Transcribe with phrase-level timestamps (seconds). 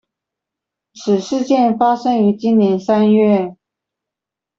[0.95, 3.55] 此事件發生於今年三月